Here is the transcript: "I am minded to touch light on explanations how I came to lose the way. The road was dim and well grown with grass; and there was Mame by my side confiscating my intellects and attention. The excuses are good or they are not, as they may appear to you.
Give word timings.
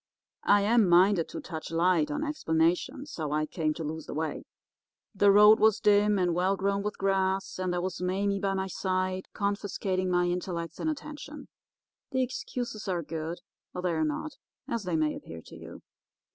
"I 0.47 0.61
am 0.63 0.89
minded 0.89 1.29
to 1.29 1.39
touch 1.39 1.69
light 1.69 2.09
on 2.09 2.23
explanations 2.23 3.13
how 3.15 3.31
I 3.31 3.45
came 3.45 3.71
to 3.75 3.83
lose 3.83 4.07
the 4.07 4.15
way. 4.15 4.45
The 5.13 5.29
road 5.31 5.59
was 5.59 5.79
dim 5.79 6.17
and 6.17 6.33
well 6.33 6.55
grown 6.55 6.81
with 6.81 6.97
grass; 6.97 7.59
and 7.59 7.71
there 7.71 7.83
was 7.83 8.01
Mame 8.01 8.41
by 8.41 8.55
my 8.55 8.65
side 8.65 9.27
confiscating 9.33 10.09
my 10.09 10.25
intellects 10.25 10.79
and 10.79 10.89
attention. 10.89 11.49
The 12.09 12.23
excuses 12.23 12.87
are 12.87 13.03
good 13.03 13.41
or 13.75 13.83
they 13.83 13.91
are 13.93 14.03
not, 14.03 14.37
as 14.67 14.85
they 14.85 14.95
may 14.95 15.13
appear 15.15 15.43
to 15.45 15.55
you. 15.55 15.83